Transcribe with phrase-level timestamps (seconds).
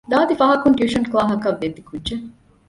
[0.11, 2.25] ދާދި ފަހަކުން ޓިއުޝަން ކްލާހަކަށް ވެއްދި ކުއްޖެއް